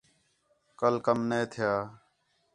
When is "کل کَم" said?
0.79-1.19